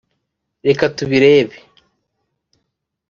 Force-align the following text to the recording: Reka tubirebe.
Reka 0.67 0.85
tubirebe. 0.95 1.55